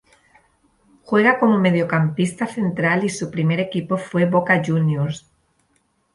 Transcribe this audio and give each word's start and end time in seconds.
Juega 1.03 1.37
como 1.37 1.59
mediocampista 1.59 2.47
central 2.47 3.03
y 3.05 3.09
su 3.09 3.29
primer 3.29 3.59
equipo 3.59 3.97
fue 3.97 4.25
Boca 4.25 4.59
Juniors. 4.65 5.29